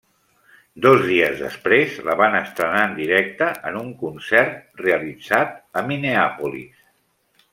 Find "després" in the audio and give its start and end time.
1.41-1.99